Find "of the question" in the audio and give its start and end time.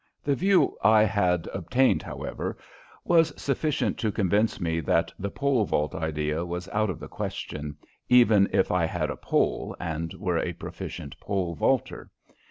6.89-7.77